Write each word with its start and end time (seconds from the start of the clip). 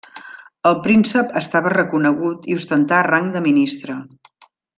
El 0.69 0.77
príncep 0.87 1.35
estava 1.41 1.73
reconegut 1.73 2.49
i 2.53 2.57
ostentà 2.61 3.03
rang 3.11 3.29
de 3.37 3.45
ministre. 3.51 4.01